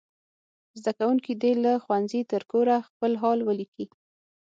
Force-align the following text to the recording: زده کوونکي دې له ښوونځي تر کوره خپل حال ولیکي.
زده 0.81 0.91
کوونکي 0.99 1.31
دې 1.41 1.51
له 1.63 1.71
ښوونځي 1.83 2.21
تر 2.31 2.41
کوره 2.51 2.75
خپل 2.87 3.11
حال 3.21 3.39
ولیکي. 3.43 3.85